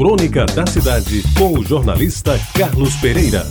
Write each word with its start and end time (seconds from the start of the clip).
Crônica 0.00 0.46
da 0.46 0.66
Cidade, 0.66 1.22
com 1.36 1.58
o 1.58 1.62
jornalista 1.62 2.40
Carlos 2.56 2.96
Pereira. 2.96 3.44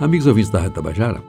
Amigos 0.00 0.26
ouvintes 0.26 0.50
da 0.50 0.58
Reta 0.58 0.74
Tabajara, 0.74 1.22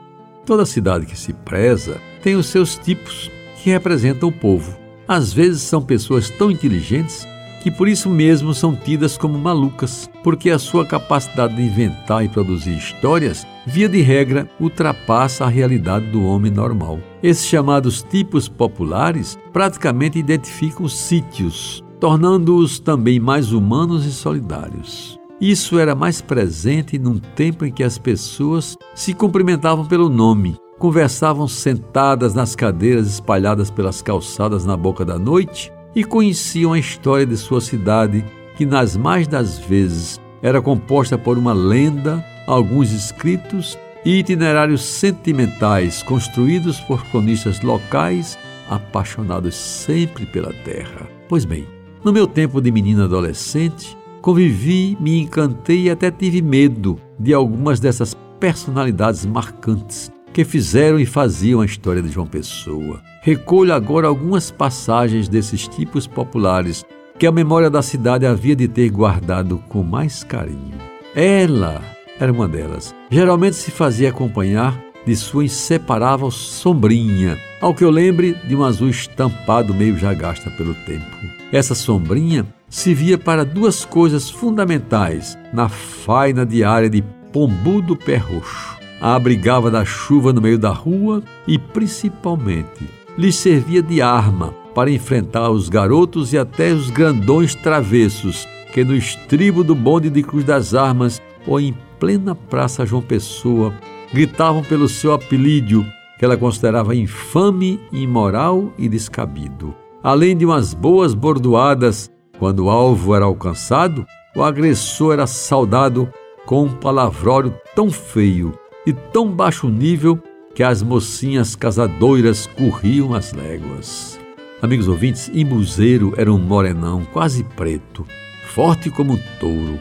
toda 0.47 0.65
cidade 0.65 1.05
que 1.05 1.15
se 1.15 1.31
preza 1.31 2.01
tem 2.23 2.33
os 2.33 2.47
seus 2.47 2.75
tipos 2.75 3.29
que 3.61 3.69
representam 3.69 4.29
o 4.29 4.31
povo. 4.31 4.75
Às 5.07 5.31
vezes 5.31 5.61
são 5.61 5.79
pessoas 5.79 6.27
tão 6.31 6.49
inteligentes 6.49 7.27
que 7.65 7.71
por 7.71 7.87
isso 7.87 8.11
mesmo 8.11 8.53
são 8.53 8.75
tidas 8.75 9.17
como 9.17 9.39
malucas, 9.39 10.07
porque 10.23 10.51
a 10.51 10.59
sua 10.59 10.85
capacidade 10.85 11.55
de 11.55 11.63
inventar 11.63 12.23
e 12.23 12.29
produzir 12.29 12.77
histórias, 12.77 13.43
via 13.65 13.89
de 13.89 14.01
regra, 14.01 14.47
ultrapassa 14.59 15.45
a 15.45 15.49
realidade 15.49 16.05
do 16.11 16.23
homem 16.23 16.51
normal. 16.51 16.99
Esses 17.23 17.47
chamados 17.47 18.03
tipos 18.03 18.47
populares 18.47 19.35
praticamente 19.51 20.19
identificam 20.19 20.87
sítios, 20.87 21.83
tornando-os 21.99 22.77
também 22.77 23.19
mais 23.19 23.51
humanos 23.51 24.05
e 24.05 24.11
solidários. 24.11 25.19
Isso 25.41 25.79
era 25.79 25.95
mais 25.95 26.21
presente 26.21 26.99
num 26.99 27.17
tempo 27.17 27.65
em 27.65 27.71
que 27.71 27.83
as 27.83 27.97
pessoas 27.97 28.77
se 28.93 29.11
cumprimentavam 29.11 29.87
pelo 29.87 30.07
nome, 30.07 30.55
conversavam 30.77 31.47
sentadas 31.47 32.35
nas 32.35 32.55
cadeiras 32.55 33.07
espalhadas 33.07 33.71
pelas 33.71 34.03
calçadas 34.03 34.65
na 34.65 34.77
boca 34.77 35.03
da 35.03 35.17
noite 35.17 35.73
e 35.95 36.03
conheciam 36.03 36.73
a 36.73 36.79
história 36.79 37.25
de 37.25 37.37
sua 37.37 37.61
cidade, 37.61 38.25
que 38.57 38.65
nas 38.65 38.97
mais 38.97 39.27
das 39.27 39.57
vezes 39.57 40.19
era 40.41 40.61
composta 40.61 41.17
por 41.17 41.37
uma 41.37 41.53
lenda, 41.53 42.23
alguns 42.45 42.91
escritos 42.91 43.77
e 44.03 44.19
itinerários 44.19 44.83
sentimentais 44.83 46.03
construídos 46.03 46.79
por 46.81 47.03
cronistas 47.05 47.61
locais 47.61 48.37
apaixonados 48.69 49.55
sempre 49.55 50.25
pela 50.25 50.53
terra. 50.63 51.07
Pois 51.29 51.45
bem, 51.45 51.65
no 52.03 52.11
meu 52.11 52.27
tempo 52.27 52.61
de 52.61 52.71
menina 52.71 53.05
adolescente, 53.05 53.97
convivi, 54.21 54.97
me 54.99 55.21
encantei 55.21 55.83
e 55.83 55.89
até 55.89 56.11
tive 56.11 56.41
medo 56.41 56.99
de 57.17 57.33
algumas 57.33 57.79
dessas 57.79 58.15
personalidades 58.39 59.25
marcantes 59.25 60.14
que 60.35 60.43
fizeram 60.43 60.99
e 60.99 61.05
faziam 61.05 61.61
a 61.61 61.65
história 61.65 62.01
de 62.01 62.09
João 62.09 62.27
Pessoa. 62.27 63.01
Recolho 63.21 63.73
agora 63.73 64.05
algumas 64.05 64.51
passagens 64.51 65.29
desses 65.29 65.65
tipos 65.65 66.07
populares 66.07 66.83
que 67.17 67.25
a 67.25 67.31
memória 67.31 67.69
da 67.69 67.81
cidade 67.81 68.25
havia 68.25 68.53
de 68.53 68.67
ter 68.67 68.89
guardado 68.89 69.63
com 69.69 69.81
mais 69.81 70.25
carinho. 70.25 70.75
Ela 71.15 71.81
era 72.19 72.33
uma 72.33 72.49
delas. 72.49 72.93
Geralmente 73.09 73.55
se 73.55 73.71
fazia 73.71 74.09
acompanhar 74.09 74.77
de 75.05 75.15
sua 75.15 75.45
inseparável 75.45 76.29
sombrinha, 76.29 77.39
ao 77.61 77.73
que 77.73 77.85
eu 77.85 77.89
lembre 77.89 78.35
de 78.45 78.57
um 78.57 78.65
azul 78.65 78.89
estampado 78.89 79.73
meio 79.73 79.97
já 79.97 80.13
gasta 80.13 80.51
pelo 80.51 80.73
tempo. 80.85 81.15
Essa 81.49 81.73
sombrinha 81.73 82.45
se 82.69 82.93
via 82.93 83.17
para 83.17 83.45
duas 83.45 83.85
coisas 83.85 84.29
fundamentais 84.29 85.37
na 85.53 85.69
faina 85.69 86.45
diária 86.45 86.89
de 86.89 87.01
Pombudo 87.31 87.95
Pé 87.95 88.17
Roxo 88.17 88.74
a 88.99 89.15
abrigava 89.15 89.69
da 89.69 89.83
chuva 89.83 90.31
no 90.31 90.41
meio 90.41 90.57
da 90.57 90.71
rua 90.71 91.21
e, 91.47 91.57
principalmente, 91.57 92.89
lhes 93.17 93.35
servia 93.35 93.81
de 93.81 94.01
arma 94.01 94.53
para 94.73 94.91
enfrentar 94.91 95.49
os 95.49 95.69
garotos 95.69 96.33
e 96.33 96.37
até 96.37 96.71
os 96.71 96.89
grandões 96.89 97.55
travessos 97.55 98.47
que 98.73 98.83
no 98.83 98.95
estribo 98.95 99.63
do 99.63 99.73
bonde 99.73 100.09
de 100.09 100.21
Cruz 100.21 100.43
das 100.43 100.73
Armas 100.73 101.21
ou 101.47 101.59
em 101.59 101.75
plena 101.99 102.35
Praça 102.35 102.85
João 102.85 103.01
Pessoa 103.01 103.73
gritavam 104.13 104.63
pelo 104.63 104.89
seu 104.89 105.13
apelídio 105.13 105.85
que 106.17 106.25
ela 106.25 106.37
considerava 106.37 106.95
infame, 106.95 107.79
imoral 107.91 108.71
e 108.77 108.87
descabido. 108.87 109.73
Além 110.03 110.35
de 110.35 110.45
umas 110.45 110.73
boas 110.73 111.13
bordoadas, 111.13 112.09
quando 112.37 112.65
o 112.65 112.69
alvo 112.69 113.15
era 113.15 113.25
alcançado, 113.25 114.05
o 114.35 114.43
agressor 114.43 115.13
era 115.13 115.27
saudado 115.27 116.09
com 116.45 116.63
um 116.63 116.71
palavrório 116.73 117.53
tão 117.73 117.89
feio 117.89 118.53
de 118.85 118.93
tão 118.93 119.31
baixo 119.31 119.67
nível 119.67 120.21
que 120.53 120.63
as 120.63 120.81
mocinhas 120.81 121.55
casadoiras 121.55 122.47
corriam 122.47 123.13
as 123.13 123.33
léguas. 123.33 124.19
Amigos 124.61 124.87
ouvintes, 124.87 125.29
Imbuzeiro 125.33 126.13
era 126.17 126.31
um 126.31 126.39
morenão 126.39 127.03
quase 127.11 127.43
preto, 127.43 128.05
forte 128.47 128.89
como 128.89 129.13
um 129.13 129.19
touro, 129.39 129.79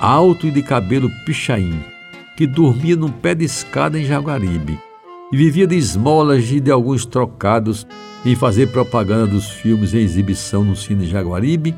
alto 0.00 0.46
e 0.46 0.50
de 0.50 0.62
cabelo 0.62 1.10
pichain, 1.24 1.80
que 2.36 2.46
dormia 2.46 2.96
num 2.96 3.10
pé 3.10 3.34
de 3.34 3.44
escada 3.44 3.98
em 3.98 4.04
Jaguaribe 4.04 4.78
e 5.32 5.36
vivia 5.36 5.66
de 5.66 5.76
esmolas 5.76 6.50
e 6.50 6.60
de 6.60 6.70
alguns 6.70 7.06
trocados 7.06 7.86
em 8.24 8.34
fazer 8.34 8.68
propaganda 8.68 9.26
dos 9.26 9.48
filmes 9.48 9.94
em 9.94 9.98
exibição 9.98 10.64
no 10.64 10.74
Cine 10.74 11.06
Jaguaribe, 11.06 11.74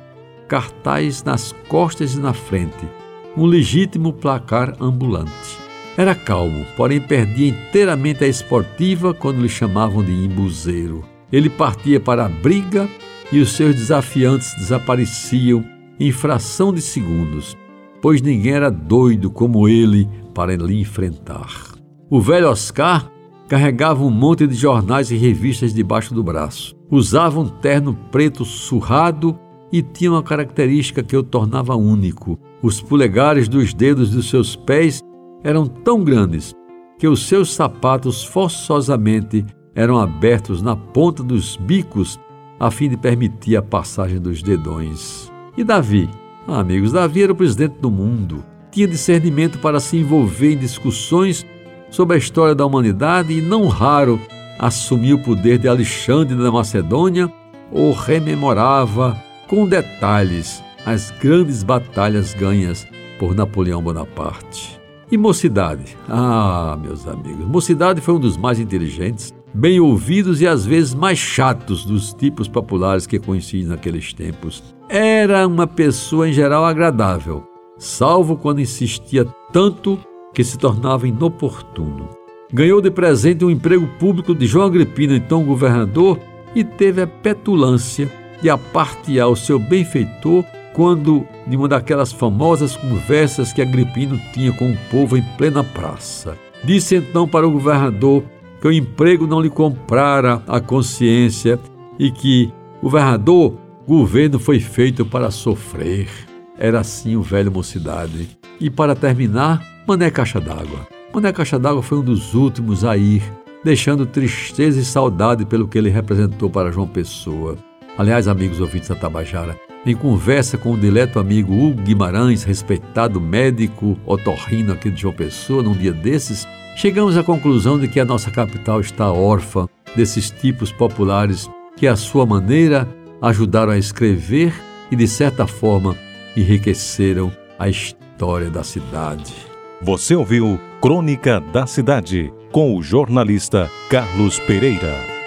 cartaz 0.47 1.23
nas 1.23 1.53
costas 1.69 2.15
e 2.15 2.19
na 2.19 2.33
frente, 2.33 2.89
um 3.37 3.45
legítimo 3.45 4.13
placar 4.13 4.75
ambulante. 4.81 5.68
Era 5.99 6.15
calmo, 6.15 6.65
porém 6.77 7.01
perdia 7.01 7.49
inteiramente 7.49 8.23
a 8.23 8.29
esportiva 8.29 9.13
quando 9.13 9.43
lhe 9.43 9.49
chamavam 9.49 10.01
de 10.01 10.13
imbuzeiro. 10.13 11.03
Ele 11.33 11.51
partia 11.51 11.99
para 11.99 12.25
a 12.25 12.29
briga 12.29 12.89
e 13.33 13.41
os 13.41 13.51
seus 13.51 13.75
desafiantes 13.75 14.55
desapareciam 14.55 15.65
em 15.99 16.13
fração 16.13 16.73
de 16.73 16.81
segundos, 16.81 17.57
pois 18.01 18.23
ninguém 18.23 18.53
era 18.53 18.71
doido 18.71 19.29
como 19.29 19.69
ele 19.69 20.09
para 20.33 20.55
lhe 20.55 20.81
enfrentar. 20.81 21.75
O 22.09 22.21
velho 22.21 22.49
Oscar 22.49 23.11
carregava 23.49 24.05
um 24.05 24.11
monte 24.11 24.47
de 24.47 24.55
jornais 24.55 25.11
e 25.11 25.17
revistas 25.17 25.75
debaixo 25.75 26.15
do 26.15 26.23
braço. 26.23 26.77
Usava 26.89 27.41
um 27.41 27.49
terno 27.49 27.99
preto 28.13 28.45
surrado 28.45 29.37
e 29.73 29.83
tinha 29.83 30.13
uma 30.13 30.23
característica 30.23 31.03
que 31.03 31.17
o 31.17 31.25
tornava 31.25 31.75
único. 31.75 32.39
Os 32.63 32.81
polegares 32.81 33.49
dos 33.49 33.75
dedos 33.75 34.11
dos 34.11 34.31
seus 34.31 34.55
pés 34.55 35.03
eram 35.43 35.67
tão 35.67 36.03
grandes 36.03 36.55
que 36.99 37.07
os 37.07 37.27
seus 37.27 37.55
sapatos 37.55 38.25
forçosamente 38.25 39.45
eram 39.75 39.99
abertos 39.99 40.61
na 40.61 40.75
ponta 40.75 41.23
dos 41.23 41.57
bicos 41.57 42.19
a 42.59 42.71
fim 42.71 42.89
de 42.89 42.97
permitir 42.97 43.57
a 43.57 43.63
passagem 43.63 44.19
dos 44.19 44.43
dedões. 44.43 45.31
E 45.57 45.63
Davi? 45.63 46.09
Ah, 46.47 46.61
amigos, 46.61 46.93
Davi 46.93 47.23
era 47.23 47.33
o 47.33 47.37
presidente 47.37 47.79
do 47.81 47.91
mundo. 47.91 48.45
Tinha 48.71 48.89
discernimento 48.89 49.59
para 49.59 49.79
se 49.79 49.97
envolver 49.97 50.55
em 50.55 50.59
discussões 50.59 51.47
sobre 51.91 52.17
a 52.17 52.19
história 52.19 52.55
da 52.55 52.67
humanidade 52.67 53.33
e, 53.33 53.41
não 53.41 53.69
raro, 53.69 54.21
assumia 54.59 55.15
o 55.15 55.23
poder 55.23 55.59
de 55.59 55.69
Alexandre 55.69 56.37
da 56.37 56.51
Macedônia 56.51 57.33
ou 57.71 57.93
rememorava 57.93 59.17
com 59.47 59.69
detalhes 59.69 60.63
as 60.85 61.11
grandes 61.11 61.63
batalhas 61.63 62.35
ganhas 62.35 62.87
por 63.19 63.35
Napoleão 63.35 63.83
Bonaparte. 63.83 64.78
E 65.11 65.17
Mocidade? 65.17 65.97
Ah, 66.07 66.79
meus 66.81 67.07
amigos, 67.07 67.47
Mocidade 67.47 68.01
foi 68.01 68.15
um 68.15 68.21
dos 68.21 68.37
mais 68.37 68.61
inteligentes, 68.61 69.33
bem 69.55 69.81
ouvidos 69.81 70.43
e 70.43 70.47
às 70.47 70.67
vezes 70.67 70.93
mais 70.93 71.19
chatos 71.19 71.83
dos 71.83 72.13
tipos 72.13 72.47
populares 72.47 73.07
que 73.07 73.19
conheci 73.19 73.65
naqueles 73.65 74.13
tempos. 74.13 74.63
Era 74.87 75.47
uma 75.47 75.67
pessoa 75.67 76.29
em 76.29 76.33
geral 76.33 76.63
agradável, 76.63 77.43
salvo 77.79 78.37
quando 78.37 78.61
insistia 78.61 79.25
tanto 79.51 79.99
que 80.35 80.45
se 80.45 80.59
tornava 80.59 81.09
inoportuno. 81.09 82.11
Ganhou 82.53 82.83
de 82.83 82.91
presente 82.91 83.45
um 83.47 83.51
emprego 83.51 83.89
público 83.99 84.35
de 84.35 84.47
João 84.47 84.67
Agripino, 84.67 85.15
então 85.15 85.43
governador, 85.43 86.19
e 86.55 86.63
teve 86.63 87.01
a 87.01 87.07
petulância 87.07 88.11
de 88.43 88.51
apartear 88.51 89.29
o 89.29 89.37
seu 89.37 89.59
benfeitor 89.59 90.45
quando, 90.79 91.27
de 91.45 91.57
uma 91.57 91.67
daquelas 91.67 92.13
famosas 92.13 92.77
conversas 92.77 93.53
que 93.53 93.61
Agripino 93.61 94.17
tinha 94.33 94.53
com 94.53 94.71
o 94.71 94.79
povo 94.89 95.17
em 95.17 95.23
plena 95.37 95.65
praça, 95.65 96.39
disse 96.63 96.95
então 96.95 97.27
para 97.27 97.49
o 97.49 97.51
governador 97.51 98.23
que 98.61 98.69
o 98.69 98.71
emprego 98.71 99.27
não 99.27 99.41
lhe 99.41 99.51
comprara 99.51 100.41
a 100.47 100.61
consciência 100.61 101.59
e 101.99 102.13
que, 102.13 102.53
governador, 102.81 103.59
governo 103.89 104.39
foi 104.39 104.61
feito 104.61 105.05
para 105.05 105.33
sofrer. 105.33 106.09
Era 106.57 106.79
assim 106.79 107.17
o 107.17 107.23
velho 107.23 107.51
mocidade. 107.51 108.39
E 108.61 108.71
para 108.71 108.95
terminar, 108.95 109.61
Mané 109.85 110.13
Caixa 110.13 110.41
d'Água. 110.41 110.87
Mané 111.13 111.33
Caixa 111.33 111.59
d'Água 111.59 111.83
foi 111.83 111.99
um 111.99 112.05
dos 112.05 112.35
últimos 112.35 112.85
a 112.85 112.97
ir, 112.97 113.25
deixando 113.65 114.07
tristeza 114.07 114.79
e 114.79 114.85
saudade 114.85 115.45
pelo 115.45 115.67
que 115.67 115.77
ele 115.77 115.91
representou 115.91 116.49
para 116.49 116.71
João 116.71 116.87
Pessoa. 116.87 117.57
Aliás, 117.97 118.29
amigos 118.29 118.61
ouvintes 118.61 118.89
da 118.89 118.95
Tabajara, 118.95 119.59
em 119.87 119.95
conversa 119.95 120.59
com 120.59 120.73
o 120.73 120.79
dileto 120.79 121.19
amigo 121.19 121.53
Hugo 121.53 121.83
Guimarães, 121.83 122.43
respeitado 122.43 123.21
médico 123.21 123.99
otorrino 124.05 124.73
aqui 124.73 124.91
de 124.91 125.03
João 125.03 125.15
Pessoa, 125.15 125.63
num 125.63 125.73
dia 125.73 125.93
desses, 125.93 126.47
chegamos 126.77 127.17
à 127.17 127.23
conclusão 127.23 127.79
de 127.79 127.89
que 127.89 128.01
a 128.01 128.05
nossa 128.05 128.31
capital 128.31 128.81
está 128.81 129.11
órfã 129.11 129.69
desses 129.97 130.31
tipos 130.31 130.73
populares 130.73 131.49
que, 131.77 131.87
à 131.87 131.97
sua 131.97 132.27
maneira, 132.27 132.89
ajudaram 133.23 133.73
a 133.73 133.79
escrever 133.79 134.53
e, 134.91 134.97
de 134.97 135.07
certa 135.07 135.47
forma, 135.47 135.97
enriqueceram 136.37 137.33
a 137.59 137.69
história 137.69 138.51
da 138.51 138.63
cidade. 138.63 139.35
Você 139.81 140.15
ouviu 140.15 140.61
Crônica 140.81 141.41
da 141.41 141.67
Cidade 141.67 142.33
com 142.51 142.77
o 142.77 142.83
jornalista 142.83 143.71
Carlos 143.89 144.39
Pereira. 144.41 145.18